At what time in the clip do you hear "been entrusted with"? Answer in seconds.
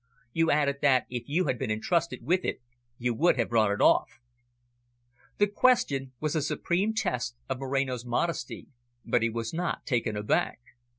1.59-2.43